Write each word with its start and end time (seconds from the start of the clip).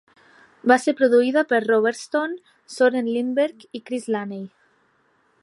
Va 0.71 0.77
ser 0.85 0.93
produïda 1.01 1.43
per 1.51 1.59
Robertson, 1.65 2.33
Soren 2.77 3.13
Lindberg 3.19 3.69
i 3.81 3.87
Chris 3.91 4.11
Laney. 4.17 4.43